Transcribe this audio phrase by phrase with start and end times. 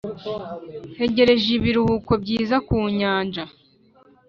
[0.93, 3.43] ]ntegereje ibiruhuko byiza ku nyanja.